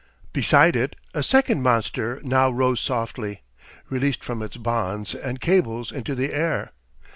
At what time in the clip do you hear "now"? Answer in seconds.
2.23-2.49